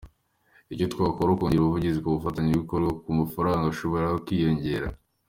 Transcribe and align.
Icyo 0.73 0.85
twakora 0.93 1.25
ni 1.27 1.31
ukongera 1.35 1.61
ubuvugizi 1.61 1.99
ku 2.01 2.07
bafatanyabikorwa 2.15 2.89
ku 2.91 2.97
buryo 3.05 3.11
amafaranga 3.15 3.65
ashobora 3.67 4.21
kwiyongera. 4.25 4.87